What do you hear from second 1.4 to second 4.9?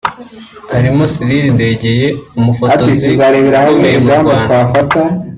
Ndegeya umufotozi ukomeye mu Rwanda